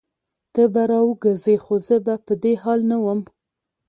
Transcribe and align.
ته 0.53 0.63
به 0.73 0.83
راوګرځي 0.91 1.55
خو 1.63 1.73
زه 1.87 1.97
به 2.05 2.15
په 2.25 2.33
دې 2.43 2.53
حال 2.61 2.79
نه 2.91 2.97
وم 3.03 3.19